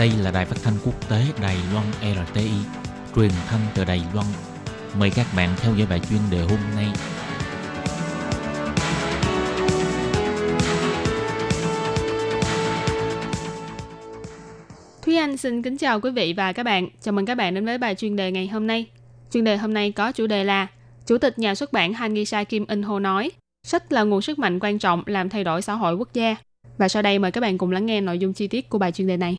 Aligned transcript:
Đây 0.00 0.12
là 0.22 0.30
đài 0.30 0.44
phát 0.44 0.56
thanh 0.62 0.74
quốc 0.84 1.10
tế 1.10 1.22
Đài 1.42 1.56
Loan 1.72 1.86
RTI, 2.00 2.50
truyền 3.16 3.30
thanh 3.46 3.60
từ 3.74 3.84
Đài 3.84 4.02
Loan. 4.14 4.26
Mời 4.98 5.10
các 5.10 5.26
bạn 5.36 5.48
theo 5.60 5.74
dõi 5.74 5.86
bài 5.90 6.00
chuyên 6.10 6.20
đề 6.30 6.40
hôm 6.40 6.58
nay. 6.76 6.86
Thúy 15.02 15.16
Anh 15.16 15.36
xin 15.36 15.62
kính 15.62 15.76
chào 15.76 16.00
quý 16.00 16.10
vị 16.10 16.34
và 16.36 16.52
các 16.52 16.62
bạn. 16.62 16.88
Chào 17.00 17.12
mừng 17.12 17.26
các 17.26 17.34
bạn 17.34 17.54
đến 17.54 17.66
với 17.66 17.78
bài 17.78 17.94
chuyên 17.94 18.16
đề 18.16 18.32
ngày 18.32 18.46
hôm 18.46 18.66
nay. 18.66 18.86
Chuyên 19.32 19.44
đề 19.44 19.56
hôm 19.56 19.74
nay 19.74 19.92
có 19.92 20.12
chủ 20.12 20.26
đề 20.26 20.44
là 20.44 20.66
Chủ 21.06 21.18
tịch 21.18 21.38
nhà 21.38 21.54
xuất 21.54 21.72
bản 21.72 21.92
Hangisa 21.92 22.44
Kim 22.44 22.66
In 22.66 22.82
Ho 22.82 22.98
nói 22.98 23.30
sách 23.66 23.92
là 23.92 24.02
nguồn 24.02 24.22
sức 24.22 24.38
mạnh 24.38 24.58
quan 24.60 24.78
trọng 24.78 25.02
làm 25.06 25.28
thay 25.28 25.44
đổi 25.44 25.62
xã 25.62 25.74
hội 25.74 25.94
quốc 25.94 26.08
gia. 26.12 26.36
Và 26.78 26.88
sau 26.88 27.02
đây 27.02 27.18
mời 27.18 27.30
các 27.30 27.40
bạn 27.40 27.58
cùng 27.58 27.70
lắng 27.70 27.86
nghe 27.86 28.00
nội 28.00 28.18
dung 28.18 28.32
chi 28.32 28.48
tiết 28.48 28.68
của 28.68 28.78
bài 28.78 28.92
chuyên 28.92 29.08
đề 29.08 29.16
này. 29.16 29.36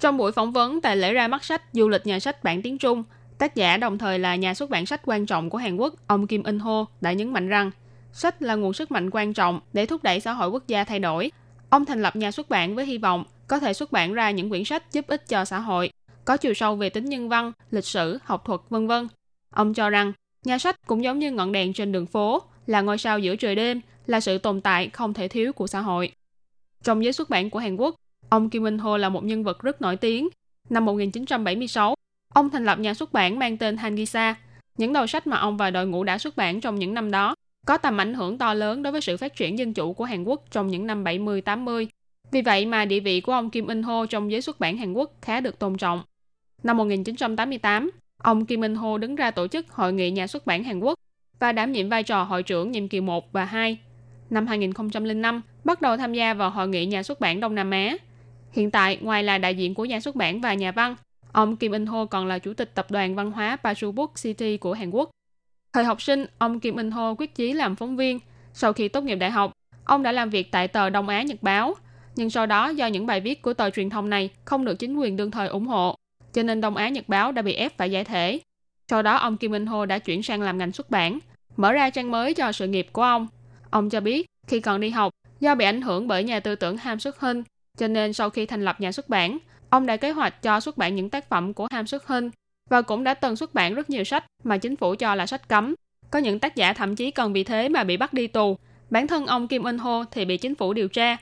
Trong 0.00 0.16
buổi 0.16 0.32
phỏng 0.32 0.52
vấn 0.52 0.80
tại 0.80 0.96
lễ 0.96 1.12
ra 1.12 1.28
mắt 1.28 1.44
sách 1.44 1.62
Du 1.72 1.88
lịch 1.88 2.06
nhà 2.06 2.20
sách 2.20 2.44
bản 2.44 2.62
tiếng 2.62 2.78
Trung, 2.78 3.04
tác 3.38 3.54
giả 3.54 3.76
đồng 3.76 3.98
thời 3.98 4.18
là 4.18 4.36
nhà 4.36 4.54
xuất 4.54 4.70
bản 4.70 4.86
sách 4.86 5.00
quan 5.04 5.26
trọng 5.26 5.50
của 5.50 5.58
Hàn 5.58 5.76
Quốc, 5.76 5.94
ông 6.06 6.26
Kim 6.26 6.42
In 6.42 6.58
Ho 6.58 6.86
đã 7.00 7.12
nhấn 7.12 7.32
mạnh 7.32 7.48
rằng 7.48 7.70
sách 8.12 8.42
là 8.42 8.54
nguồn 8.54 8.72
sức 8.72 8.90
mạnh 8.90 9.10
quan 9.12 9.32
trọng 9.34 9.60
để 9.72 9.86
thúc 9.86 10.02
đẩy 10.02 10.20
xã 10.20 10.32
hội 10.32 10.48
quốc 10.48 10.66
gia 10.66 10.84
thay 10.84 10.98
đổi. 10.98 11.30
Ông 11.70 11.84
thành 11.84 12.02
lập 12.02 12.16
nhà 12.16 12.30
xuất 12.30 12.48
bản 12.48 12.74
với 12.74 12.86
hy 12.86 12.98
vọng 12.98 13.24
có 13.48 13.58
thể 13.58 13.72
xuất 13.72 13.92
bản 13.92 14.14
ra 14.14 14.30
những 14.30 14.50
quyển 14.50 14.64
sách 14.64 14.92
giúp 14.92 15.06
ích 15.06 15.28
cho 15.28 15.44
xã 15.44 15.58
hội, 15.58 15.90
có 16.24 16.36
chiều 16.36 16.54
sâu 16.54 16.76
về 16.76 16.90
tính 16.90 17.04
nhân 17.04 17.28
văn, 17.28 17.52
lịch 17.70 17.84
sử, 17.84 18.18
học 18.24 18.44
thuật, 18.44 18.60
vân 18.68 18.86
vân. 18.86 19.08
Ông 19.50 19.74
cho 19.74 19.90
rằng 19.90 20.12
nhà 20.44 20.58
sách 20.58 20.86
cũng 20.86 21.04
giống 21.04 21.18
như 21.18 21.32
ngọn 21.32 21.52
đèn 21.52 21.72
trên 21.72 21.92
đường 21.92 22.06
phố, 22.06 22.42
là 22.66 22.80
ngôi 22.80 22.98
sao 22.98 23.18
giữa 23.18 23.36
trời 23.36 23.54
đêm, 23.54 23.80
là 24.06 24.20
sự 24.20 24.38
tồn 24.38 24.60
tại 24.60 24.88
không 24.88 25.14
thể 25.14 25.28
thiếu 25.28 25.52
của 25.52 25.66
xã 25.66 25.80
hội. 25.80 26.12
Trong 26.82 27.04
giới 27.04 27.12
xuất 27.12 27.30
bản 27.30 27.50
của 27.50 27.58
Hàn 27.58 27.76
Quốc, 27.76 27.94
ông 28.30 28.50
Kim 28.50 28.62
Minh 28.62 28.78
Ho 28.78 28.96
là 28.96 29.08
một 29.08 29.24
nhân 29.24 29.44
vật 29.44 29.62
rất 29.62 29.82
nổi 29.82 29.96
tiếng. 29.96 30.28
Năm 30.70 30.84
1976, 30.84 31.94
ông 32.34 32.50
thành 32.50 32.64
lập 32.64 32.78
nhà 32.78 32.94
xuất 32.94 33.12
bản 33.12 33.38
mang 33.38 33.56
tên 33.56 33.76
Hangisa. 33.76 34.34
Những 34.78 34.92
đầu 34.92 35.06
sách 35.06 35.26
mà 35.26 35.36
ông 35.36 35.56
và 35.56 35.70
đội 35.70 35.86
ngũ 35.86 36.04
đã 36.04 36.18
xuất 36.18 36.36
bản 36.36 36.60
trong 36.60 36.78
những 36.78 36.94
năm 36.94 37.10
đó 37.10 37.34
có 37.66 37.76
tầm 37.76 38.00
ảnh 38.00 38.14
hưởng 38.14 38.38
to 38.38 38.54
lớn 38.54 38.82
đối 38.82 38.92
với 38.92 39.00
sự 39.00 39.16
phát 39.16 39.36
triển 39.36 39.58
dân 39.58 39.74
chủ 39.74 39.92
của 39.92 40.04
Hàn 40.04 40.24
Quốc 40.24 40.44
trong 40.50 40.68
những 40.68 40.86
năm 40.86 41.04
70-80. 41.04 41.86
Vì 42.30 42.42
vậy 42.42 42.66
mà 42.66 42.84
địa 42.84 43.00
vị 43.00 43.20
của 43.20 43.32
ông 43.32 43.50
Kim 43.50 43.66
In 43.66 43.82
Ho 43.82 44.06
trong 44.06 44.30
giới 44.30 44.42
xuất 44.42 44.60
bản 44.60 44.76
Hàn 44.76 44.92
Quốc 44.92 45.12
khá 45.22 45.40
được 45.40 45.58
tôn 45.58 45.76
trọng. 45.76 46.02
Năm 46.62 46.76
1988, 46.76 47.90
ông 48.22 48.46
Kim 48.46 48.60
In 48.60 48.74
Ho 48.74 48.98
đứng 48.98 49.16
ra 49.16 49.30
tổ 49.30 49.48
chức 49.48 49.70
Hội 49.70 49.92
nghị 49.92 50.10
nhà 50.10 50.26
xuất 50.26 50.46
bản 50.46 50.64
Hàn 50.64 50.80
Quốc 50.80 50.98
và 51.38 51.52
đảm 51.52 51.72
nhiệm 51.72 51.88
vai 51.88 52.02
trò 52.02 52.22
hội 52.22 52.42
trưởng 52.42 52.70
nhiệm 52.70 52.88
kỳ 52.88 53.00
1 53.00 53.32
và 53.32 53.44
2. 53.44 53.78
Năm 54.30 54.46
2005, 54.46 55.42
bắt 55.64 55.82
đầu 55.82 55.96
tham 55.96 56.12
gia 56.12 56.34
vào 56.34 56.50
Hội 56.50 56.68
nghị 56.68 56.86
nhà 56.86 57.02
xuất 57.02 57.20
bản 57.20 57.40
Đông 57.40 57.54
Nam 57.54 57.70
Á. 57.70 57.96
Hiện 58.52 58.70
tại, 58.70 58.98
ngoài 59.00 59.22
là 59.22 59.38
đại 59.38 59.54
diện 59.54 59.74
của 59.74 59.84
nhà 59.84 60.00
xuất 60.00 60.16
bản 60.16 60.40
và 60.40 60.54
nhà 60.54 60.72
văn, 60.72 60.96
ông 61.32 61.56
Kim 61.56 61.72
In 61.72 61.86
Ho 61.86 62.04
còn 62.04 62.26
là 62.26 62.38
chủ 62.38 62.54
tịch 62.54 62.74
tập 62.74 62.90
đoàn 62.90 63.14
văn 63.14 63.30
hóa 63.30 63.56
Pachubuk 63.56 64.12
City 64.22 64.56
của 64.56 64.72
Hàn 64.72 64.90
Quốc. 64.90 65.10
Thời 65.72 65.84
học 65.84 66.02
sinh, 66.02 66.26
ông 66.38 66.60
Kim 66.60 66.76
In 66.76 66.90
Ho 66.90 67.14
quyết 67.14 67.34
chí 67.34 67.52
làm 67.52 67.76
phóng 67.76 67.96
viên. 67.96 68.18
Sau 68.52 68.72
khi 68.72 68.88
tốt 68.88 69.04
nghiệp 69.04 69.16
đại 69.16 69.30
học, 69.30 69.52
ông 69.84 70.02
đã 70.02 70.12
làm 70.12 70.30
việc 70.30 70.52
tại 70.52 70.68
tờ 70.68 70.90
Đông 70.90 71.08
Á 71.08 71.22
Nhật 71.22 71.42
Báo. 71.42 71.74
Nhưng 72.16 72.30
sau 72.30 72.46
đó 72.46 72.68
do 72.68 72.86
những 72.86 73.06
bài 73.06 73.20
viết 73.20 73.42
của 73.42 73.54
tờ 73.54 73.70
truyền 73.70 73.90
thông 73.90 74.10
này 74.10 74.30
không 74.44 74.64
được 74.64 74.78
chính 74.78 74.96
quyền 74.96 75.16
đương 75.16 75.30
thời 75.30 75.48
ủng 75.48 75.66
hộ, 75.66 75.94
cho 76.32 76.42
nên 76.42 76.60
Đông 76.60 76.76
Á 76.76 76.88
Nhật 76.88 77.08
Báo 77.08 77.32
đã 77.32 77.42
bị 77.42 77.52
ép 77.52 77.78
phải 77.78 77.90
giải 77.90 78.04
thể. 78.04 78.40
Sau 78.88 79.02
đó 79.02 79.16
ông 79.16 79.36
Kim 79.36 79.52
In 79.52 79.66
Ho 79.66 79.86
đã 79.86 79.98
chuyển 79.98 80.22
sang 80.22 80.42
làm 80.42 80.58
ngành 80.58 80.72
xuất 80.72 80.90
bản, 80.90 81.18
mở 81.56 81.72
ra 81.72 81.90
trang 81.90 82.10
mới 82.10 82.34
cho 82.34 82.52
sự 82.52 82.66
nghiệp 82.66 82.86
của 82.92 83.02
ông. 83.02 83.26
Ông 83.70 83.90
cho 83.90 84.00
biết 84.00 84.26
khi 84.46 84.60
còn 84.60 84.80
đi 84.80 84.90
học, 84.90 85.12
do 85.40 85.54
bị 85.54 85.64
ảnh 85.64 85.82
hưởng 85.82 86.08
bởi 86.08 86.24
nhà 86.24 86.40
tư 86.40 86.54
tưởng 86.54 86.76
Ham 86.76 87.00
Xuất 87.00 87.20
Hinh, 87.20 87.42
cho 87.80 87.88
nên 87.88 88.12
sau 88.12 88.30
khi 88.30 88.46
thành 88.46 88.64
lập 88.64 88.80
nhà 88.80 88.92
xuất 88.92 89.08
bản, 89.08 89.38
ông 89.70 89.86
đã 89.86 89.96
kế 89.96 90.10
hoạch 90.10 90.42
cho 90.42 90.60
xuất 90.60 90.78
bản 90.78 90.96
những 90.96 91.10
tác 91.10 91.28
phẩm 91.28 91.52
của 91.52 91.66
Ham 91.70 91.86
Xuất 91.86 92.08
Hinh 92.08 92.30
và 92.70 92.82
cũng 92.82 93.04
đã 93.04 93.14
từng 93.14 93.36
xuất 93.36 93.54
bản 93.54 93.74
rất 93.74 93.90
nhiều 93.90 94.04
sách 94.04 94.24
mà 94.44 94.58
chính 94.58 94.76
phủ 94.76 94.94
cho 94.94 95.14
là 95.14 95.26
sách 95.26 95.48
cấm. 95.48 95.74
Có 96.10 96.18
những 96.18 96.38
tác 96.38 96.56
giả 96.56 96.72
thậm 96.72 96.96
chí 96.96 97.10
còn 97.10 97.32
vì 97.32 97.44
thế 97.44 97.68
mà 97.68 97.84
bị 97.84 97.96
bắt 97.96 98.12
đi 98.12 98.26
tù. 98.26 98.56
Bản 98.90 99.06
thân 99.06 99.26
ông 99.26 99.48
Kim 99.48 99.64
In 99.64 99.78
Ho 99.78 100.04
thì 100.04 100.24
bị 100.24 100.36
chính 100.36 100.54
phủ 100.54 100.72
điều 100.72 100.88
tra. 100.88 101.16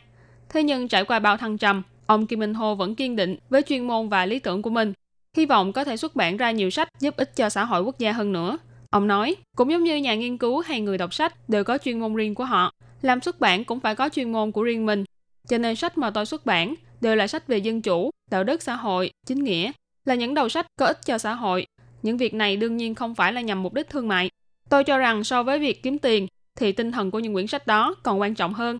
Thế 0.48 0.62
nhưng 0.62 0.88
trải 0.88 1.04
qua 1.04 1.18
bao 1.18 1.36
thăng 1.36 1.58
trầm, 1.58 1.82
ông 2.06 2.26
Kim 2.26 2.40
In 2.40 2.54
Ho 2.54 2.74
vẫn 2.74 2.94
kiên 2.94 3.16
định 3.16 3.36
với 3.50 3.62
chuyên 3.62 3.86
môn 3.86 4.08
và 4.08 4.26
lý 4.26 4.38
tưởng 4.38 4.62
của 4.62 4.70
mình, 4.70 4.92
hy 5.36 5.46
vọng 5.46 5.72
có 5.72 5.84
thể 5.84 5.96
xuất 5.96 6.16
bản 6.16 6.36
ra 6.36 6.50
nhiều 6.50 6.70
sách 6.70 6.88
giúp 7.00 7.16
ích 7.16 7.36
cho 7.36 7.48
xã 7.48 7.64
hội 7.64 7.82
quốc 7.82 7.98
gia 7.98 8.12
hơn 8.12 8.32
nữa. 8.32 8.58
Ông 8.90 9.06
nói, 9.06 9.36
cũng 9.56 9.70
giống 9.70 9.84
như 9.84 9.96
nhà 9.96 10.14
nghiên 10.14 10.38
cứu 10.38 10.60
hay 10.60 10.80
người 10.80 10.98
đọc 10.98 11.14
sách 11.14 11.48
đều 11.48 11.64
có 11.64 11.78
chuyên 11.78 12.00
môn 12.00 12.14
riêng 12.14 12.34
của 12.34 12.44
họ, 12.44 12.72
làm 13.02 13.20
xuất 13.20 13.40
bản 13.40 13.64
cũng 13.64 13.80
phải 13.80 13.94
có 13.94 14.08
chuyên 14.08 14.32
môn 14.32 14.52
của 14.52 14.62
riêng 14.62 14.86
mình. 14.86 15.04
Cho 15.48 15.58
nên 15.58 15.76
sách 15.76 15.98
mà 15.98 16.10
tôi 16.10 16.26
xuất 16.26 16.46
bản 16.46 16.74
đều 17.00 17.16
là 17.16 17.26
sách 17.26 17.46
về 17.46 17.58
dân 17.58 17.82
chủ, 17.82 18.10
đạo 18.30 18.44
đức 18.44 18.62
xã 18.62 18.76
hội, 18.76 19.10
chính 19.26 19.44
nghĩa, 19.44 19.72
là 20.04 20.14
những 20.14 20.34
đầu 20.34 20.48
sách 20.48 20.66
có 20.78 20.86
ích 20.86 20.98
cho 21.06 21.18
xã 21.18 21.34
hội. 21.34 21.66
Những 22.02 22.16
việc 22.16 22.34
này 22.34 22.56
đương 22.56 22.76
nhiên 22.76 22.94
không 22.94 23.14
phải 23.14 23.32
là 23.32 23.40
nhằm 23.40 23.62
mục 23.62 23.74
đích 23.74 23.90
thương 23.90 24.08
mại. 24.08 24.30
Tôi 24.68 24.84
cho 24.84 24.98
rằng 24.98 25.24
so 25.24 25.42
với 25.42 25.58
việc 25.58 25.82
kiếm 25.82 25.98
tiền 25.98 26.26
thì 26.56 26.72
tinh 26.72 26.92
thần 26.92 27.10
của 27.10 27.18
những 27.18 27.34
quyển 27.34 27.46
sách 27.46 27.66
đó 27.66 27.94
còn 28.02 28.20
quan 28.20 28.34
trọng 28.34 28.54
hơn. 28.54 28.78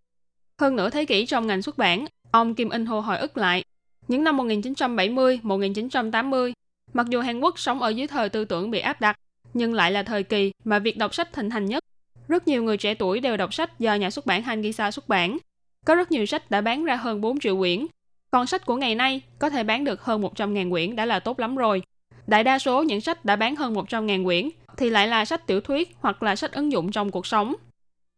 Hơn 0.61 0.77
nửa 0.77 0.91
thế 0.91 1.05
kỷ 1.05 1.27
trong 1.27 1.47
ngành 1.47 1.63
xuất 1.63 1.79
bản, 1.79 2.05
ông 2.31 2.55
Kim 2.55 2.71
In 2.71 2.87
Ho 2.87 3.01
hồi 3.01 3.19
ức 3.19 3.37
lại. 3.37 3.65
Những 4.09 4.25
năm 4.25 4.39
1970-1980, 4.39 6.53
mặc 6.93 7.07
dù 7.09 7.21
Hàn 7.21 7.41
Quốc 7.41 7.59
sống 7.59 7.83
ở 7.83 7.89
dưới 7.89 8.07
thời 8.07 8.29
tư 8.29 8.45
tưởng 8.45 8.71
bị 8.71 8.79
áp 8.79 9.01
đặt, 9.01 9.17
nhưng 9.55 9.75
lại 9.75 9.93
là 9.93 10.03
thời 10.03 10.23
kỳ 10.23 10.53
mà 10.65 10.79
việc 10.79 10.99
đọc 10.99 11.15
sách 11.15 11.33
thịnh 11.33 11.51
hành 11.51 11.67
nhất. 11.67 11.85
Rất 12.29 12.49
nhiều 12.49 12.63
người 12.63 12.77
trẻ 12.77 12.95
tuổi 12.95 13.21
đều 13.21 13.37
đọc 13.37 13.55
sách 13.55 13.79
do 13.79 13.95
nhà 13.95 14.11
xuất 14.11 14.27
bản 14.27 14.43
Hangisa 14.43 14.91
xuất 14.91 15.09
bản. 15.09 15.39
Có 15.87 15.95
rất 15.95 16.13
nhiều 16.13 16.27
sách 16.27 16.51
đã 16.51 16.61
bán 16.61 16.85
ra 16.85 16.97
hơn 16.97 17.21
4 17.21 17.41
triệu 17.41 17.59
quyển. 17.59 17.87
Còn 18.31 18.47
sách 18.47 18.67
của 18.67 18.77
ngày 18.77 18.95
nay 18.95 19.21
có 19.39 19.51
thể 19.51 19.65
bán 19.65 19.85
được 19.85 20.03
hơn 20.03 20.23
100.000 20.23 20.71
quyển 20.71 20.97
đã 20.97 21.05
là 21.05 21.21
tốt 21.21 21.41
lắm 21.41 21.57
rồi. 21.57 21.83
Đại 22.27 22.45
đa 22.45 22.59
số 22.59 22.83
những 22.83 23.01
sách 23.01 23.25
đã 23.25 23.37
bán 23.37 23.57
hơn 23.57 23.75
100.000 23.75 24.25
quyển 24.25 24.49
thì 24.77 24.91
lại 24.91 25.09
là 25.09 25.25
sách 25.25 25.47
tiểu 25.47 25.61
thuyết 25.61 25.97
hoặc 26.01 26.23
là 26.23 26.37
sách 26.37 26.53
ứng 26.53 26.73
dụng 26.73 26.93
trong 26.93 27.11
cuộc 27.11 27.27
sống. 27.27 27.55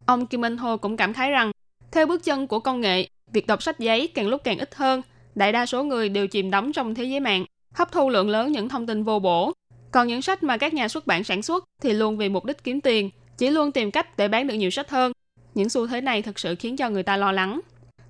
Ông 0.07 0.27
Kim 0.27 0.41
Minh 0.41 0.57
Ho 0.57 0.77
cũng 0.77 0.97
cảm 0.97 1.13
khái 1.13 1.31
rằng, 1.31 1.51
theo 1.93 2.07
bước 2.07 2.25
chân 2.25 2.47
của 2.47 2.61
công 2.61 2.81
nghệ, 2.81 3.07
việc 3.33 3.47
đọc 3.47 3.63
sách 3.63 3.79
giấy 3.79 4.07
càng 4.07 4.29
lúc 4.29 4.45
càng 4.45 4.59
ít 4.59 4.75
hơn. 4.75 5.03
Đại 5.35 5.53
đa 5.53 5.67
số 5.67 5.85
người 5.85 6.09
đều 6.09 6.27
chìm 6.27 6.51
đắm 6.51 6.73
trong 6.73 6.95
thế 6.95 7.05
giới 7.05 7.21
mạng, 7.21 7.45
hấp 7.75 7.93
thu 7.93 8.09
lượng 8.09 8.29
lớn 8.29 8.53
những 8.53 8.69
thông 8.69 8.87
tin 8.87 9.05
vô 9.05 9.19
bổ, 9.19 9.53
còn 9.91 10.09
những 10.09 10.23
sách 10.23 10.43
mà 10.43 10.57
các 10.57 10.75
nhà 10.75 10.89
xuất 10.89 11.07
bản 11.07 11.25
sản 11.25 11.43
xuất 11.43 11.65
thì 11.83 11.93
luôn 11.93 12.17
vì 12.17 12.29
mục 12.29 12.45
đích 12.45 12.65
kiếm 12.65 12.81
tiền, 12.81 13.11
chỉ 13.39 13.51
luôn 13.51 13.73
tìm 13.73 13.91
cách 13.91 14.17
để 14.17 14.29
bán 14.29 14.47
được 14.47 14.55
nhiều 14.55 14.71
sách 14.71 14.91
hơn. 14.91 15.13
Những 15.55 15.69
xu 15.69 15.87
thế 15.87 16.01
này 16.01 16.23
thực 16.23 16.39
sự 16.39 16.55
khiến 16.55 16.77
cho 16.77 16.91
người 16.91 17.03
ta 17.03 17.17
lo 17.17 17.33
lắng. 17.33 17.61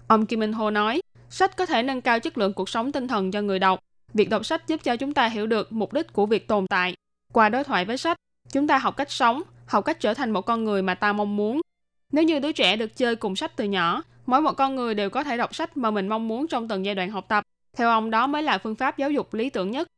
Ông 0.07 0.27
Kim 0.27 0.41
Minh 0.41 0.53
Ho 0.53 0.71
nói, 0.71 1.01
sách 1.31 1.57
có 1.57 1.67
thể 1.67 1.83
nâng 1.83 2.01
cao 2.01 2.21
chất 2.21 2.39
lượng 2.39 2.53
cuộc 2.53 2.69
sống 2.69 2.93
tinh 2.93 3.09
thần 3.09 3.31
cho 3.31 3.43
người 3.43 3.59
đọc. 3.59 3.81
Việc 4.15 4.31
đọc 4.31 4.47
sách 4.47 4.69
giúp 4.69 4.81
cho 4.85 4.97
chúng 4.97 5.15
ta 5.15 5.27
hiểu 5.27 5.47
được 5.47 5.73
mục 5.73 5.93
đích 5.93 6.13
của 6.13 6.27
việc 6.27 6.49
tồn 6.49 6.67
tại. 6.67 6.95
Qua 7.33 7.49
đối 7.49 7.65
thoại 7.65 7.85
với 7.85 7.97
sách, 7.97 8.17
chúng 8.53 8.67
ta 8.67 8.79
học 8.79 8.97
cách 8.97 9.11
sống, 9.11 9.43
học 9.67 9.85
cách 9.85 10.01
trở 10.01 10.15
thành 10.15 10.31
một 10.31 10.43
con 10.43 10.65
người 10.65 10.83
mà 10.83 10.95
ta 10.95 11.13
mong 11.13 11.37
muốn. 11.37 11.61
Nếu 12.13 12.25
như 12.25 12.39
đứa 12.39 12.53
trẻ 12.53 12.77
được 12.77 12.97
chơi 12.97 13.17
cùng 13.17 13.37
sách 13.37 13.57
từ 13.57 13.65
nhỏ, 13.65 14.03
mỗi 14.27 14.41
một 14.41 14.53
con 14.53 14.77
người 14.77 14.95
đều 14.95 15.11
có 15.11 15.25
thể 15.25 15.37
đọc 15.37 15.55
sách 15.55 15.77
mà 15.77 15.91
mình 15.91 16.09
mong 16.09 16.29
muốn 16.29 16.49
trong 16.49 16.69
từng 16.69 16.85
giai 16.85 16.95
đoạn 16.95 17.11
học 17.11 17.25
tập. 17.29 17.45
Theo 17.77 17.89
ông 17.89 18.11
đó 18.11 18.27
mới 18.27 18.43
là 18.43 18.59
phương 18.59 18.75
pháp 18.75 18.99
giáo 18.99 19.11
dục 19.11 19.35
lý 19.35 19.51
tưởng 19.51 19.71
nhất 19.71 19.89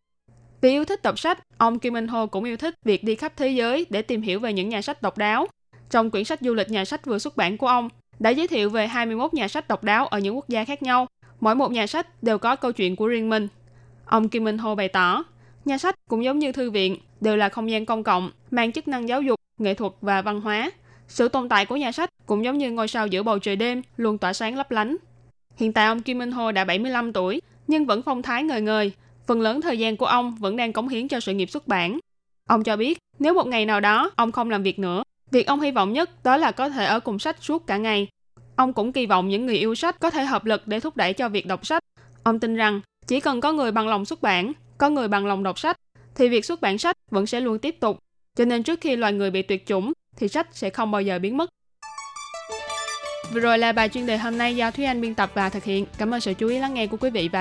vì 0.62 0.70
yêu 0.70 0.84
thích 0.84 1.02
đọc 1.02 1.18
sách, 1.18 1.38
ông 1.58 1.78
Kim 1.78 1.92
Minh 1.92 2.08
Ho 2.08 2.26
cũng 2.26 2.44
yêu 2.44 2.56
thích 2.56 2.74
việc 2.84 3.04
đi 3.04 3.14
khắp 3.14 3.32
thế 3.36 3.48
giới 3.48 3.86
để 3.90 4.02
tìm 4.02 4.22
hiểu 4.22 4.40
về 4.40 4.52
những 4.52 4.68
nhà 4.68 4.82
sách 4.82 5.02
độc 5.02 5.18
đáo. 5.18 5.46
Trong 5.92 6.10
quyển 6.10 6.24
sách 6.24 6.38
du 6.42 6.54
lịch 6.54 6.70
nhà 6.70 6.84
sách 6.84 7.06
vừa 7.06 7.18
xuất 7.18 7.36
bản 7.36 7.56
của 7.56 7.66
ông, 7.66 7.88
đã 8.18 8.30
giới 8.30 8.48
thiệu 8.48 8.70
về 8.70 8.86
21 8.86 9.34
nhà 9.34 9.48
sách 9.48 9.68
độc 9.68 9.84
đáo 9.84 10.06
ở 10.06 10.18
những 10.18 10.36
quốc 10.36 10.48
gia 10.48 10.64
khác 10.64 10.82
nhau. 10.82 11.06
Mỗi 11.40 11.54
một 11.54 11.72
nhà 11.72 11.86
sách 11.86 12.22
đều 12.22 12.38
có 12.38 12.56
câu 12.56 12.72
chuyện 12.72 12.96
của 12.96 13.06
riêng 13.06 13.30
mình. 13.30 13.48
Ông 14.04 14.28
Kim 14.28 14.44
Minh 14.44 14.58
Ho 14.58 14.74
bày 14.74 14.88
tỏ, 14.88 15.24
nhà 15.64 15.78
sách 15.78 15.94
cũng 16.08 16.24
giống 16.24 16.38
như 16.38 16.52
thư 16.52 16.70
viện, 16.70 16.96
đều 17.20 17.36
là 17.36 17.48
không 17.48 17.70
gian 17.70 17.86
công 17.86 18.04
cộng, 18.04 18.30
mang 18.50 18.72
chức 18.72 18.88
năng 18.88 19.08
giáo 19.08 19.22
dục, 19.22 19.40
nghệ 19.58 19.74
thuật 19.74 19.92
và 20.00 20.22
văn 20.22 20.40
hóa. 20.40 20.70
Sự 21.08 21.28
tồn 21.28 21.48
tại 21.48 21.66
của 21.66 21.76
nhà 21.76 21.92
sách 21.92 22.10
cũng 22.26 22.44
giống 22.44 22.58
như 22.58 22.70
ngôi 22.70 22.88
sao 22.88 23.06
giữa 23.06 23.22
bầu 23.22 23.38
trời 23.38 23.56
đêm, 23.56 23.82
luôn 23.96 24.18
tỏa 24.18 24.32
sáng 24.32 24.56
lấp 24.56 24.70
lánh. 24.70 24.96
Hiện 25.56 25.72
tại 25.72 25.86
ông 25.86 26.02
Kim 26.02 26.18
Minh 26.18 26.32
Ho 26.32 26.52
đã 26.52 26.64
75 26.64 27.12
tuổi, 27.12 27.40
nhưng 27.66 27.86
vẫn 27.86 28.02
phong 28.02 28.22
thái 28.22 28.42
ngời 28.42 28.60
ngời, 28.60 28.92
phần 29.26 29.40
lớn 29.40 29.60
thời 29.60 29.78
gian 29.78 29.96
của 29.96 30.06
ông 30.06 30.34
vẫn 30.34 30.56
đang 30.56 30.72
cống 30.72 30.88
hiến 30.88 31.08
cho 31.08 31.20
sự 31.20 31.34
nghiệp 31.34 31.50
xuất 31.50 31.68
bản. 31.68 31.98
Ông 32.48 32.62
cho 32.62 32.76
biết, 32.76 32.98
nếu 33.18 33.34
một 33.34 33.46
ngày 33.46 33.66
nào 33.66 33.80
đó 33.80 34.10
ông 34.16 34.32
không 34.32 34.50
làm 34.50 34.62
việc 34.62 34.78
nữa, 34.78 35.02
việc 35.32 35.46
ông 35.46 35.60
hy 35.60 35.70
vọng 35.70 35.92
nhất 35.92 36.24
đó 36.24 36.36
là 36.36 36.50
có 36.50 36.68
thể 36.68 36.84
ở 36.84 37.00
cùng 37.00 37.18
sách 37.18 37.36
suốt 37.40 37.66
cả 37.66 37.76
ngày. 37.76 38.08
Ông 38.56 38.72
cũng 38.72 38.92
kỳ 38.92 39.06
vọng 39.06 39.28
những 39.28 39.46
người 39.46 39.56
yêu 39.56 39.74
sách 39.74 40.00
có 40.00 40.10
thể 40.10 40.24
hợp 40.24 40.44
lực 40.44 40.66
để 40.66 40.80
thúc 40.80 40.96
đẩy 40.96 41.12
cho 41.12 41.28
việc 41.28 41.46
đọc 41.46 41.66
sách. 41.66 41.82
Ông 42.22 42.40
tin 42.40 42.56
rằng 42.56 42.80
chỉ 43.06 43.20
cần 43.20 43.40
có 43.40 43.52
người 43.52 43.72
bằng 43.72 43.88
lòng 43.88 44.04
xuất 44.04 44.22
bản, 44.22 44.52
có 44.78 44.90
người 44.90 45.08
bằng 45.08 45.26
lòng 45.26 45.42
đọc 45.42 45.58
sách, 45.58 45.76
thì 46.14 46.28
việc 46.28 46.44
xuất 46.44 46.60
bản 46.60 46.78
sách 46.78 46.96
vẫn 47.10 47.26
sẽ 47.26 47.40
luôn 47.40 47.58
tiếp 47.58 47.80
tục. 47.80 47.98
Cho 48.36 48.44
nên 48.44 48.62
trước 48.62 48.80
khi 48.80 48.96
loài 48.96 49.12
người 49.12 49.30
bị 49.30 49.42
tuyệt 49.42 49.66
chủng, 49.66 49.92
thì 50.16 50.28
sách 50.28 50.48
sẽ 50.52 50.70
không 50.70 50.90
bao 50.90 51.02
giờ 51.02 51.18
biến 51.18 51.36
mất. 51.36 51.50
Vừa 53.32 53.40
rồi 53.40 53.58
là 53.58 53.72
bài 53.72 53.88
chuyên 53.88 54.06
đề 54.06 54.18
hôm 54.18 54.38
nay 54.38 54.56
do 54.56 54.70
Thúy 54.70 54.84
Anh 54.84 55.00
biên 55.00 55.14
tập 55.14 55.30
và 55.34 55.48
thực 55.48 55.64
hiện. 55.64 55.86
Cảm 55.98 56.14
ơn 56.14 56.20
sự 56.20 56.34
chú 56.34 56.48
ý 56.48 56.58
lắng 56.58 56.74
nghe 56.74 56.86
của 56.86 56.96
quý 56.96 57.10
vị 57.10 57.28
và 57.32 57.40